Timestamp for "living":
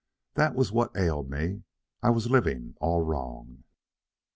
2.31-2.73